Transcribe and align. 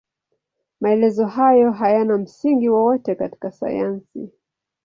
Maelezo 0.81 1.25
hayo 1.25 1.71
hayana 1.71 2.17
msingi 2.17 2.69
wowote 2.69 3.15
katika 3.15 3.51
sayansi. 3.51 4.29